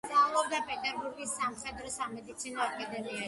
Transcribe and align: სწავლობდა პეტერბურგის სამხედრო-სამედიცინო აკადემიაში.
სწავლობდა 0.09 0.59
პეტერბურგის 0.69 1.35
სამხედრო-სამედიცინო 1.41 2.65
აკადემიაში. 2.67 3.17